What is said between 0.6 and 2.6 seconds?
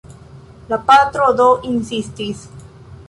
La patro do insistis.